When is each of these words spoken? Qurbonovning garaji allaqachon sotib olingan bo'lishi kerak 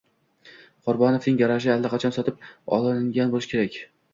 Qurbonovning 0.87 1.37
garaji 1.43 1.71
allaqachon 1.73 2.17
sotib 2.17 2.49
olingan 2.79 3.37
bo'lishi 3.37 3.53
kerak 3.57 3.79